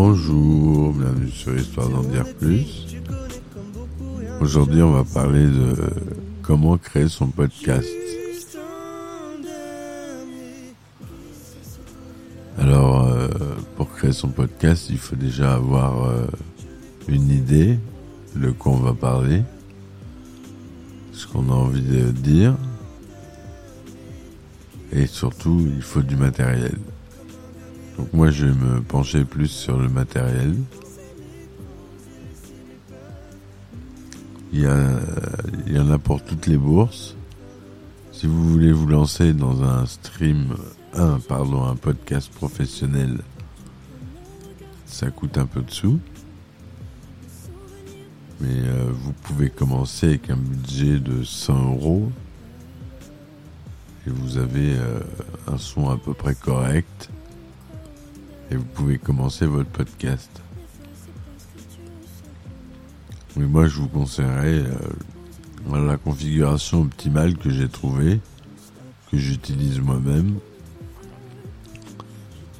[0.00, 2.86] Bonjour, bienvenue sur Histoire d'en dire plus.
[4.40, 5.74] Aujourd'hui, on va parler de
[6.40, 7.88] comment créer son podcast.
[12.56, 13.26] Alors, euh,
[13.76, 16.26] pour créer son podcast, il faut déjà avoir euh,
[17.08, 17.76] une idée
[18.36, 19.42] de quoi on va parler,
[21.10, 22.54] ce qu'on a envie de dire,
[24.92, 26.76] et surtout, il faut du matériel.
[27.98, 30.54] Donc moi, je vais me pencher plus sur le matériel.
[34.52, 37.16] Il y, en a pour toutes les bourses.
[38.12, 40.56] Si vous voulez vous lancer dans un stream,
[40.94, 43.18] un, pardon, un podcast professionnel,
[44.86, 45.98] ça coûte un peu de sous.
[48.40, 52.12] Mais euh, vous pouvez commencer avec un budget de 100 euros
[54.06, 55.00] et vous avez euh,
[55.48, 57.10] un son à peu près correct
[58.50, 60.30] et vous pouvez commencer votre podcast.
[63.36, 68.20] Mais moi, je vous conseillerais euh, la configuration optimale que j'ai trouvée,
[69.10, 70.38] que j'utilise moi-même.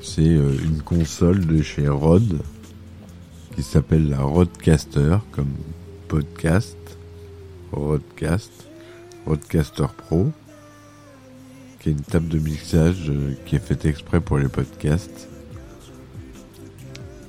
[0.00, 2.40] C'est euh, une console de chez Rode
[3.54, 5.52] qui s'appelle la Rodecaster, comme
[6.08, 6.78] podcast,
[7.72, 8.50] Rodcast,
[9.26, 10.32] Rodecaster Pro,
[11.80, 15.28] qui est une table de mixage euh, qui est faite exprès pour les podcasts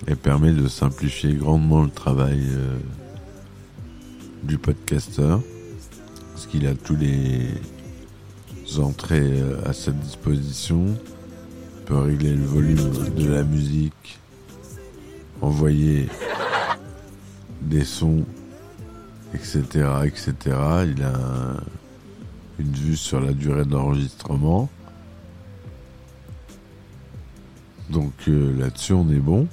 [0.07, 2.77] et permet de simplifier grandement le travail euh,
[4.43, 5.41] du podcasteur
[6.33, 7.47] parce qu'il a tous les
[8.79, 10.85] entrées euh, à sa disposition.
[11.79, 14.19] Il peut régler le volume de la musique
[15.41, 16.07] envoyer
[17.61, 18.25] des sons
[19.33, 20.35] etc etc
[20.85, 21.13] il a
[22.59, 24.69] une vue sur la durée d'enregistrement
[27.89, 29.47] donc euh, là-dessus on est bon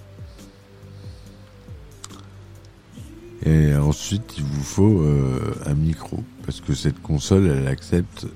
[3.45, 6.23] Et ensuite, il vous faut euh, un micro.
[6.45, 8.27] Parce que cette console, elle accepte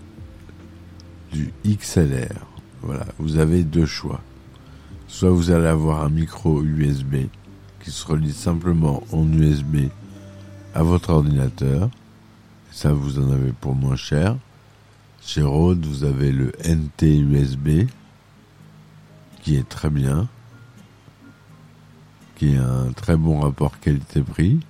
[1.33, 2.47] du XLR.
[2.83, 4.21] Voilà, vous avez deux choix.
[5.09, 7.27] Soit vous allez avoir un micro USB
[7.83, 9.89] qui se relie simplement en USB
[10.75, 11.91] à votre ordinateur.
[12.71, 14.37] Ça, vous en avez pour moins cher.
[15.23, 17.87] Chez Rode, vous avez le NT USB
[19.43, 20.27] qui est très bien,
[22.37, 24.61] qui a un très bon rapport qualité-prix.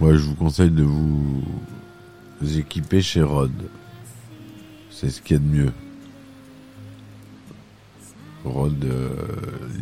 [0.00, 1.42] Moi, je vous conseille de vous
[2.56, 3.68] équiper chez Rode.
[4.90, 5.72] C'est ce qu'il y a de mieux.
[8.44, 9.08] Rode, euh,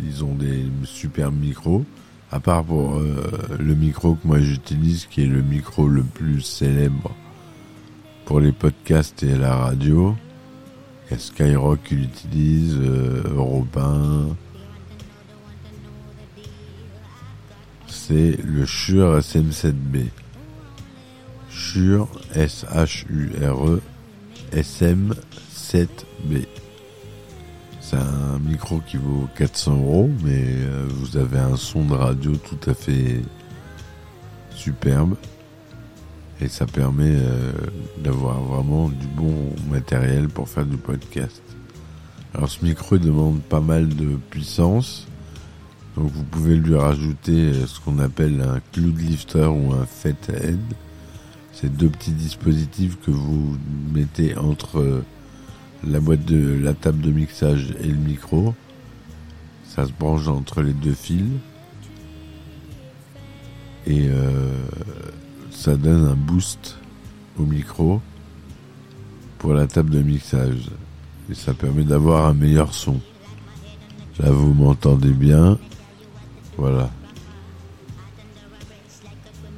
[0.06, 1.84] ils ont des super micros.
[2.32, 6.40] À part pour euh, le micro que moi j'utilise, qui est le micro le plus
[6.40, 7.14] célèbre
[8.24, 10.16] pour les podcasts et la radio.
[11.16, 13.22] Skyrock qui l'utilise, euh,
[18.08, 20.04] C'est le Shure SM7B.
[21.50, 22.06] Shure
[22.36, 23.82] S-H-U-R-E
[24.52, 26.46] SM7B.
[27.80, 32.36] C'est un micro qui vaut 400 euros, mais euh, vous avez un son de radio
[32.36, 33.22] tout à fait
[34.50, 35.16] superbe.
[36.40, 37.50] Et ça permet euh,
[37.98, 41.42] d'avoir vraiment du bon matériel pour faire du podcast.
[42.34, 45.08] Alors ce micro demande pas mal de puissance.
[45.96, 50.58] Donc vous pouvez lui rajouter euh, ce qu'on appelle un cloud lifter ou un head.
[51.52, 53.56] C'est deux petits dispositifs que vous
[53.94, 55.02] mettez entre
[55.82, 58.54] la boîte de la table de mixage et le micro.
[59.64, 61.24] Ça se branche entre les deux fils.
[63.86, 64.66] Et euh,
[65.50, 66.76] ça donne un boost
[67.38, 68.02] au micro
[69.38, 70.70] pour la table de mixage.
[71.30, 73.00] Et ça permet d'avoir un meilleur son.
[74.18, 75.58] Là, vous m'entendez bien.
[76.56, 76.90] Voilà.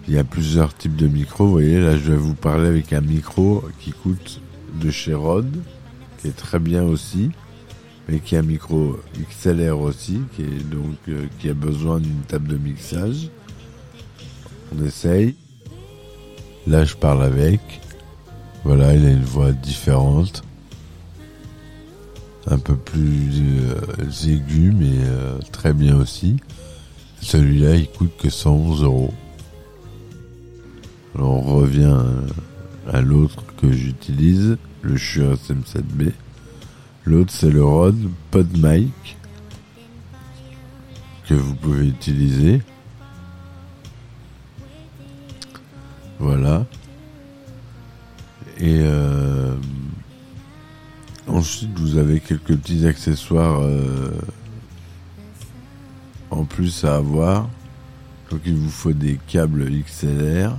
[0.07, 1.47] Il y a plusieurs types de micros.
[1.47, 4.41] Vous voyez, là, je vais vous parler avec un micro qui coûte
[4.81, 5.63] de chez Rode
[6.19, 7.31] qui est très bien aussi,
[8.09, 8.99] mais qui a un micro
[9.31, 13.31] XLR aussi, qui est donc euh, qui a besoin d'une table de mixage.
[14.75, 15.37] On essaye.
[16.67, 17.61] Là, je parle avec.
[18.65, 20.43] Voilà, il a une voix différente,
[22.47, 26.37] un peu plus euh, aiguë, mais euh, très bien aussi.
[27.21, 29.15] Celui-là, il coûte que 111 euros.
[31.15, 31.99] Alors, on revient
[32.91, 36.13] à l'autre que j'utilise le Shure SM7B.
[37.05, 39.17] L'autre, c'est le Rode PodMic
[41.27, 42.63] que vous pouvez utiliser.
[46.19, 46.67] Voilà.
[48.59, 49.55] Et euh,
[51.27, 54.11] ensuite, vous avez quelques petits accessoires euh,
[56.39, 57.49] en plus à avoir.
[58.31, 60.57] Donc il vous faut des câbles XLR.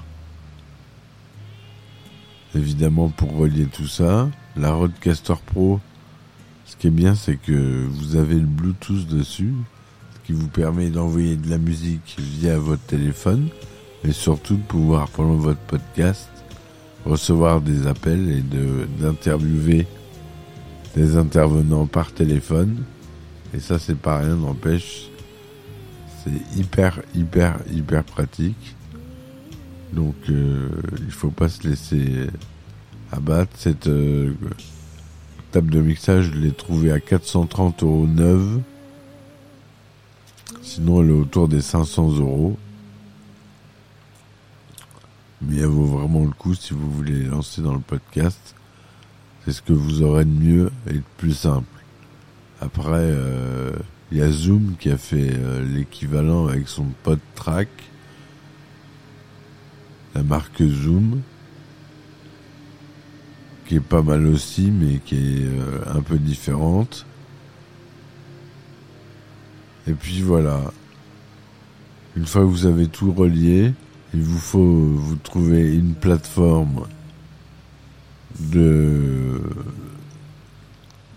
[2.55, 4.29] Évidemment pour relier tout ça.
[4.57, 5.79] La Rodecaster Pro,
[6.65, 9.53] ce qui est bien c'est que vous avez le Bluetooth dessus,
[10.15, 13.47] ce qui vous permet d'envoyer de la musique via votre téléphone,
[14.03, 16.29] mais surtout de pouvoir pendant votre podcast
[17.05, 18.43] recevoir des appels et
[19.01, 19.87] d'interviewer
[20.95, 22.83] des intervenants par téléphone.
[23.53, 25.09] Et ça c'est pas rien, n'empêche
[26.23, 28.75] c'est hyper, hyper, hyper pratique.
[29.93, 30.69] Donc, euh,
[30.99, 32.27] il faut pas se laisser
[33.11, 33.51] abattre.
[33.55, 34.33] Cette euh,
[35.51, 38.61] table de mixage, je l'ai trouvée à 430 euros neuve.
[40.61, 42.57] Sinon, elle est autour des 500 euros.
[45.41, 48.55] Mais elle vaut vraiment le coup si vous voulez lancer dans le podcast.
[49.45, 51.65] C'est ce que vous aurez de mieux et de plus simple.
[52.61, 53.71] Après, euh,
[54.11, 57.69] il y a Zoom qui a fait euh, l'équivalent avec son pod track,
[60.15, 61.21] la marque Zoom,
[63.67, 67.05] qui est pas mal aussi, mais qui est euh, un peu différente.
[69.87, 70.59] Et puis voilà.
[72.17, 73.71] Une fois que vous avez tout relié,
[74.15, 76.87] il vous faut vous trouver une plateforme
[78.39, 79.41] de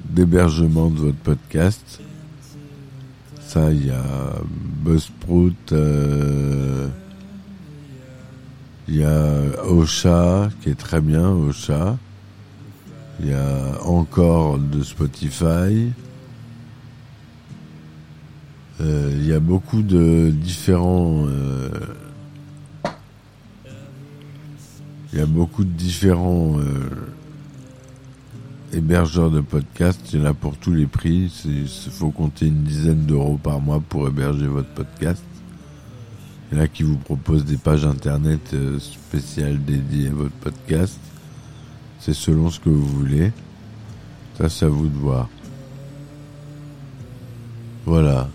[0.04, 2.00] d'hébergement de votre podcast
[3.56, 4.34] il y a
[4.82, 6.88] Buzzsprout, euh,
[8.88, 11.98] il y a Ocha qui est très bien, Ocha.
[13.20, 15.92] Il y a encore de Spotify.
[18.80, 21.26] Euh, il y a beaucoup de différents.
[21.28, 21.68] Euh,
[25.12, 26.56] il y a beaucoup de différents
[28.72, 31.30] hébergeur de podcast, il y en a pour tous les prix.
[31.44, 35.22] Il faut compter une dizaine d'euros par mois pour héberger votre podcast.
[36.50, 40.34] Il y en a qui vous proposent des pages internet euh, spéciales dédiées à votre
[40.34, 40.98] podcast.
[41.98, 43.32] C'est selon ce que vous voulez.
[44.36, 45.28] Ça, c'est à vous de voir.
[47.84, 48.28] Voilà.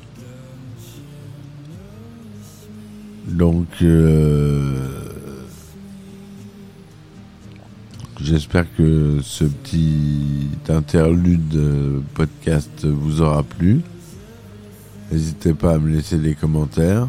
[3.28, 5.07] Donc, euh,
[8.28, 13.80] J'espère que ce petit interlude podcast vous aura plu.
[15.10, 17.08] N'hésitez pas à me laisser des commentaires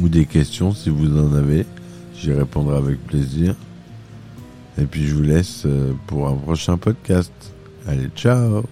[0.00, 1.66] ou des questions si vous en avez.
[2.16, 3.54] J'y répondrai avec plaisir.
[4.76, 5.68] Et puis je vous laisse
[6.08, 7.32] pour un prochain podcast.
[7.86, 8.64] Allez, ciao